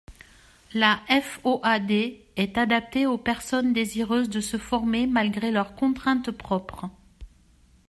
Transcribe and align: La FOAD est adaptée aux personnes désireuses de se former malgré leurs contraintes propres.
La 0.73 0.99
FOAD 1.21 1.91
est 1.91 2.57
adaptée 2.57 3.05
aux 3.05 3.19
personnes 3.19 3.71
désireuses 3.71 4.29
de 4.31 4.41
se 4.41 4.57
former 4.57 5.05
malgré 5.05 5.51
leurs 5.51 5.75
contraintes 5.75 6.31
propres. 6.31 6.89